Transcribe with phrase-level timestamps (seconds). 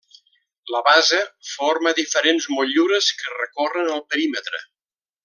[0.75, 1.19] La base
[1.49, 4.65] forma diferents motllures que recorren el perímetre.